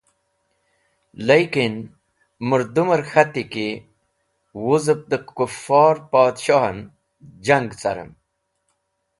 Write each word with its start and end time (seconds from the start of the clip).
Likin, 1.27 1.73
mũrdũmer 2.47 3.01
k̃hati 3.09 3.43
ki 3.53 3.69
wuzep 4.63 5.01
dẽ 5.09 5.25
kufor 5.37 5.95
Podshoh 6.11 6.65
en 6.71 6.77
jang 7.45 7.69
carem. 7.81 8.11